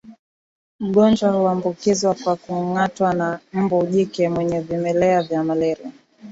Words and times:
mgonjwa 0.79 1.31
huambukizwa 1.31 2.15
kwa 2.15 2.35
kungatwa 2.35 3.13
na 3.13 3.39
mbu 3.53 3.85
jike 3.85 4.29
mwenye 4.29 4.59
vimelea 4.59 5.23
vya 5.23 5.43
malaria 5.43 5.91